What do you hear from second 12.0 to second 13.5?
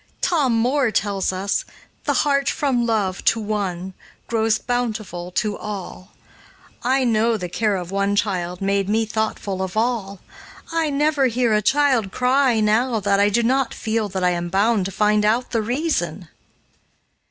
cry, now, that I do